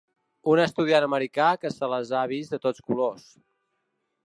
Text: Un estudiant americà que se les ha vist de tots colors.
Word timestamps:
Un 0.53 0.61
estudiant 0.63 1.05
americà 1.07 1.51
que 1.65 1.71
se 1.75 1.91
les 1.93 2.15
ha 2.15 2.23
vist 2.33 2.57
de 2.57 2.61
tots 2.67 2.83
colors. 2.91 3.31